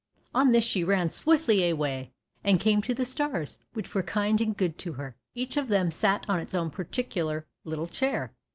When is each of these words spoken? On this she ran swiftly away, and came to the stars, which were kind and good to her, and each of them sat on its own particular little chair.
On 0.33 0.51
this 0.51 0.63
she 0.63 0.83
ran 0.83 1.11
swiftly 1.11 1.69
away, 1.69 2.11
and 2.43 2.59
came 2.59 2.81
to 2.81 2.93
the 2.95 3.05
stars, 3.05 3.57
which 3.73 3.93
were 3.93 4.01
kind 4.01 4.41
and 4.41 4.57
good 4.57 4.79
to 4.79 4.93
her, 4.93 5.05
and 5.05 5.13
each 5.35 5.57
of 5.57 5.67
them 5.67 5.91
sat 5.91 6.25
on 6.27 6.39
its 6.39 6.55
own 6.55 6.71
particular 6.71 7.45
little 7.65 7.85
chair. 7.85 8.33